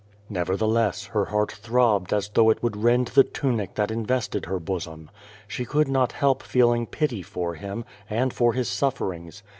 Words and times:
Nevertheless, 0.31 1.11
lier 1.13 1.25
heart 1.25 1.51
throbbed 1.51 2.11
as 2.11 2.29
though 2.29 2.49
it 2.49 2.63
would 2.63 2.75
rend 2.75 3.09
the 3.09 3.23
tunic 3.23 3.75
that 3.75 3.91
invested 3.91 4.47
her 4.47 4.59
bosom. 4.59 5.11
She 5.47 5.63
could 5.63 5.87
not 5.87 6.13
help 6.13 6.41
feding 6.41 6.87
pity 6.87 7.21
for 7.21 7.53
him, 7.53 7.85
and 8.09 8.33
for 8.33 8.53
his 8.53 8.67
sulferings. 8.67 9.43